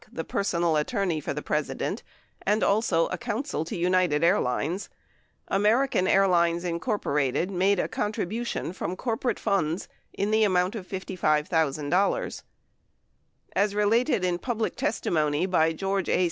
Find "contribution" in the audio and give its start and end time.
7.87-8.73